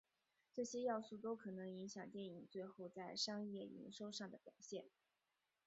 [0.51, 4.85] 这些要素都可能影响电影最后在商业营收上的表现。